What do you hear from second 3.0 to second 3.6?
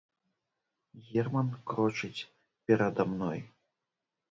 мной.